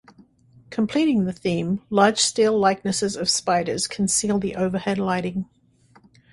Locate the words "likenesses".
2.57-3.15